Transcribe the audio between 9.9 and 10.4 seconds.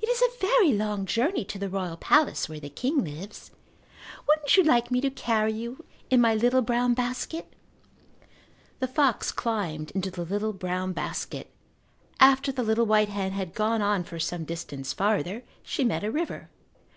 into the